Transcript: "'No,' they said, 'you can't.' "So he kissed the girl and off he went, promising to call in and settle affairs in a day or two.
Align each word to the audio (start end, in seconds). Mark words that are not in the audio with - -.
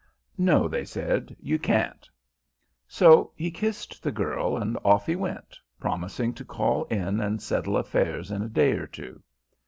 "'No,' 0.35 0.67
they 0.67 0.83
said, 0.83 1.37
'you 1.39 1.59
can't.' 1.59 2.09
"So 2.87 3.33
he 3.35 3.51
kissed 3.51 4.01
the 4.01 4.11
girl 4.11 4.57
and 4.57 4.75
off 4.83 5.05
he 5.05 5.15
went, 5.15 5.59
promising 5.79 6.33
to 6.33 6.43
call 6.43 6.85
in 6.85 7.19
and 7.19 7.39
settle 7.39 7.77
affairs 7.77 8.31
in 8.31 8.41
a 8.41 8.49
day 8.49 8.71
or 8.71 8.87
two. 8.87 9.21